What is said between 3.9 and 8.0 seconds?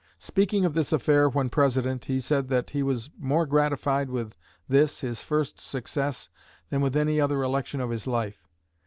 with this his first success than with any other election of